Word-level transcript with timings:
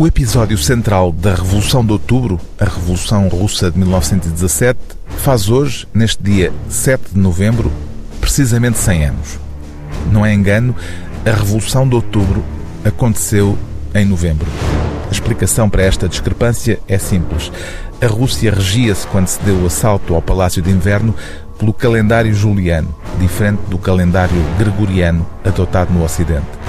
O 0.00 0.06
episódio 0.06 0.56
central 0.56 1.12
da 1.12 1.34
Revolução 1.34 1.84
de 1.84 1.92
Outubro, 1.92 2.40
a 2.58 2.64
Revolução 2.64 3.28
Russa 3.28 3.70
de 3.70 3.78
1917, 3.78 4.80
faz 5.18 5.50
hoje, 5.50 5.86
neste 5.92 6.22
dia 6.22 6.50
7 6.70 7.12
de 7.12 7.18
novembro, 7.18 7.70
precisamente 8.18 8.78
100 8.78 9.04
anos. 9.04 9.38
Não 10.10 10.24
é 10.24 10.32
engano, 10.32 10.74
a 11.22 11.30
Revolução 11.30 11.86
de 11.86 11.96
Outubro 11.96 12.42
aconteceu 12.82 13.58
em 13.94 14.06
novembro. 14.06 14.46
A 15.06 15.12
explicação 15.12 15.68
para 15.68 15.82
esta 15.82 16.08
discrepância 16.08 16.80
é 16.88 16.96
simples. 16.96 17.52
A 18.00 18.06
Rússia 18.06 18.54
regia-se 18.54 19.06
quando 19.06 19.28
se 19.28 19.42
deu 19.42 19.56
o 19.56 19.66
assalto 19.66 20.14
ao 20.14 20.22
Palácio 20.22 20.62
de 20.62 20.70
Inverno 20.70 21.14
pelo 21.58 21.74
calendário 21.74 22.32
juliano, 22.32 22.88
diferente 23.18 23.60
do 23.68 23.76
calendário 23.76 24.42
gregoriano 24.56 25.26
adotado 25.44 25.92
no 25.92 26.02
Ocidente. 26.02 26.59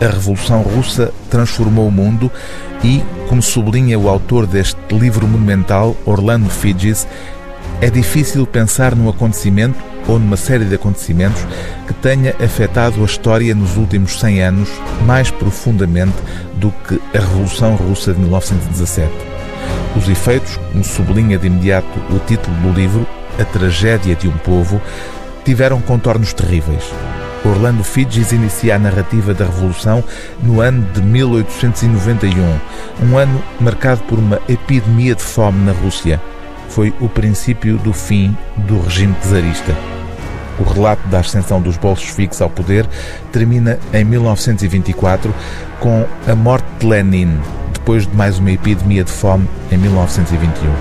A 0.00 0.06
Revolução 0.06 0.62
Russa 0.62 1.12
transformou 1.30 1.86
o 1.86 1.92
mundo 1.92 2.30
e, 2.82 3.02
como 3.28 3.40
sublinha 3.42 3.98
o 3.98 4.08
autor 4.08 4.46
deste 4.46 4.78
livro 4.92 5.26
monumental, 5.26 5.96
Orlando 6.04 6.50
Figes, 6.50 7.06
é 7.80 7.90
difícil 7.90 8.46
pensar 8.46 8.94
num 8.94 9.08
acontecimento 9.08 9.78
ou 10.08 10.18
numa 10.18 10.36
série 10.36 10.64
de 10.64 10.74
acontecimentos 10.74 11.44
que 11.86 11.94
tenha 11.94 12.34
afetado 12.42 13.02
a 13.02 13.04
história 13.04 13.54
nos 13.54 13.76
últimos 13.76 14.18
100 14.18 14.42
anos 14.42 14.68
mais 15.06 15.30
profundamente 15.30 16.16
do 16.54 16.70
que 16.70 17.00
a 17.16 17.20
Revolução 17.20 17.74
Russa 17.76 18.12
de 18.12 18.20
1917. 18.20 19.10
Os 19.96 20.08
efeitos, 20.08 20.56
como 20.70 20.82
sublinha 20.82 21.38
de 21.38 21.46
imediato 21.46 21.86
o 22.10 22.18
título 22.20 22.56
do 22.56 22.72
livro, 22.72 23.06
A 23.38 23.44
Tragédia 23.44 24.14
de 24.14 24.28
um 24.28 24.36
Povo, 24.38 24.80
tiveram 25.44 25.80
contornos 25.80 26.32
terríveis. 26.32 26.84
Orlando 27.44 27.82
Figes 27.82 28.32
inicia 28.32 28.76
a 28.76 28.78
narrativa 28.78 29.34
da 29.34 29.44
Revolução 29.44 30.02
no 30.42 30.60
ano 30.60 30.86
de 30.92 31.02
1891, 31.02 32.58
um 33.02 33.18
ano 33.18 33.42
marcado 33.60 34.02
por 34.04 34.18
uma 34.18 34.40
epidemia 34.48 35.14
de 35.14 35.22
fome 35.22 35.64
na 35.64 35.72
Rússia 35.72 36.20
foi 36.72 36.92
o 37.00 37.08
princípio 37.08 37.76
do 37.78 37.92
fim 37.92 38.36
do 38.56 38.80
regime 38.80 39.14
czarista. 39.22 39.76
O 40.58 40.64
relato 40.64 41.06
da 41.08 41.20
ascensão 41.20 41.60
dos 41.60 41.76
bolcheviques 41.76 42.40
ao 42.40 42.48
poder 42.48 42.86
termina 43.30 43.78
em 43.92 44.04
1924 44.04 45.34
com 45.80 46.06
a 46.26 46.34
morte 46.34 46.66
de 46.78 46.86
Lenin, 46.86 47.38
depois 47.74 48.06
de 48.06 48.16
mais 48.16 48.38
uma 48.38 48.50
epidemia 48.50 49.04
de 49.04 49.10
fome 49.10 49.46
em 49.70 49.76
1921. 49.76 50.72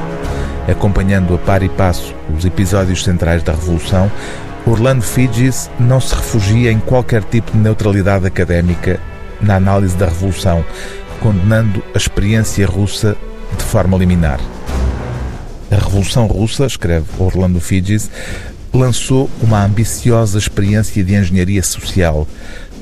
Acompanhando 0.71 1.35
a 1.35 1.37
par 1.37 1.61
e 1.61 1.69
passo 1.69 2.15
os 2.37 2.45
episódios 2.45 3.03
centrais 3.03 3.43
da 3.43 3.51
Revolução, 3.51 4.09
Orlando 4.65 5.01
Figes 5.01 5.69
não 5.79 5.99
se 5.99 6.13
refugia 6.13 6.71
em 6.71 6.79
qualquer 6.79 7.23
tipo 7.23 7.51
de 7.51 7.57
neutralidade 7.57 8.27
académica 8.27 8.99
na 9.41 9.55
análise 9.55 9.97
da 9.97 10.05
Revolução, 10.05 10.63
condenando 11.19 11.83
a 11.95 11.97
experiência 11.97 12.65
russa 12.67 13.17
de 13.57 13.63
forma 13.63 13.97
liminar. 13.97 14.39
A 15.71 15.75
Revolução 15.75 16.27
Russa, 16.27 16.65
escreve 16.65 17.07
Orlando 17.17 17.59
Figes, 17.59 18.11
lançou 18.71 19.29
uma 19.41 19.65
ambiciosa 19.65 20.37
experiência 20.37 21.03
de 21.03 21.15
engenharia 21.15 21.63
social, 21.63 22.27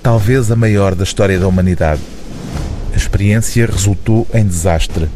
talvez 0.04 0.52
a 0.52 0.56
maior 0.56 0.94
da 0.94 1.04
história 1.04 1.40
da 1.40 1.48
humanidade. 1.48 2.02
A 2.94 2.98
experiência 2.98 3.66
resultou 3.66 4.28
em 4.34 4.46
desastre, 4.46 5.08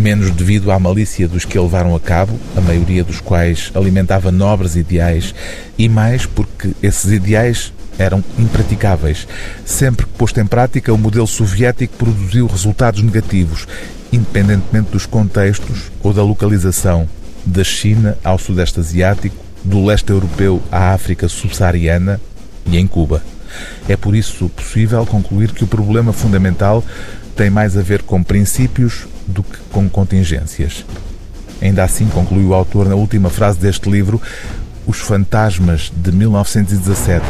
menos 0.00 0.30
devido 0.30 0.70
à 0.70 0.78
malícia 0.78 1.28
dos 1.28 1.44
que 1.44 1.58
a 1.58 1.62
levaram 1.62 1.94
a 1.94 2.00
cabo, 2.00 2.38
a 2.56 2.60
maioria 2.60 3.04
dos 3.04 3.20
quais 3.20 3.70
alimentava 3.74 4.32
nobres 4.32 4.76
ideais, 4.76 5.34
e 5.76 5.88
mais 5.88 6.26
porque 6.26 6.72
esses 6.82 7.12
ideais 7.12 7.72
eram 7.98 8.24
impraticáveis. 8.38 9.28
Sempre 9.64 10.06
que 10.06 10.12
posto 10.12 10.40
em 10.40 10.46
prática, 10.46 10.92
o 10.92 10.98
modelo 10.98 11.26
soviético 11.26 11.96
produziu 11.96 12.46
resultados 12.46 13.02
negativos 13.02 13.66
independentemente 14.12 14.90
dos 14.90 15.06
contextos 15.06 15.90
ou 16.02 16.12
da 16.12 16.22
localização, 16.22 17.08
da 17.44 17.64
China 17.64 18.18
ao 18.24 18.38
Sudeste 18.38 18.80
Asiático, 18.80 19.36
do 19.62 19.84
leste 19.84 20.10
europeu 20.10 20.62
à 20.70 20.92
África 20.92 21.28
subsaariana 21.28 22.20
e 22.66 22.78
em 22.78 22.86
Cuba. 22.86 23.22
É 23.88 23.96
por 23.96 24.14
isso 24.14 24.48
possível 24.48 25.04
concluir 25.06 25.52
que 25.52 25.64
o 25.64 25.66
problema 25.66 26.12
fundamental 26.12 26.84
tem 27.36 27.50
mais 27.50 27.76
a 27.76 27.82
ver 27.82 28.02
com 28.02 28.22
princípios 28.22 29.06
do 29.26 29.42
que 29.42 29.58
com 29.72 29.88
contingências. 29.88 30.84
Ainda 31.60 31.84
assim, 31.84 32.06
conclui 32.06 32.44
o 32.44 32.54
autor 32.54 32.88
na 32.88 32.94
última 32.94 33.28
frase 33.30 33.58
deste 33.58 33.90
livro, 33.90 34.20
os 34.86 34.98
fantasmas 34.98 35.92
de 35.94 36.10
1917 36.10 37.24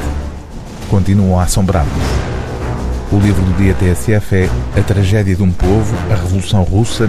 continuam 0.88 1.38
a 1.38 1.44
assombrar-nos. 1.44 2.30
O 3.12 3.18
livro 3.18 3.42
do 3.44 3.52
dia 3.56 3.74
TSF 3.74 4.36
é 4.36 4.48
A 4.78 4.82
Tragédia 4.82 5.34
de 5.34 5.42
um 5.42 5.50
Povo, 5.50 5.96
a 6.10 6.14
Revolução 6.14 6.62
Russa, 6.62 7.08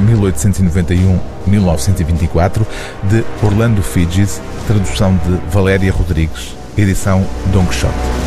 1891-1924, 1.48 2.66
de 3.04 3.24
Orlando 3.44 3.84
Figes, 3.84 4.42
tradução 4.66 5.16
de 5.18 5.40
Valéria 5.52 5.92
Rodrigues, 5.92 6.56
edição 6.76 7.24
Don 7.54 7.66
Quixote. 7.68 8.21